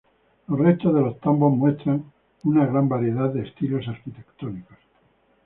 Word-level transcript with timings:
Los 0.47 0.57
restos 0.59 0.95
de 0.95 0.99
los 1.01 1.19
tambos 1.19 1.55
muestran 1.55 2.11
una 2.45 2.65
gran 2.65 2.89
variedad 2.89 3.31
de 3.31 3.43
estilos 3.43 3.87
arquitectónicos. 3.87 4.79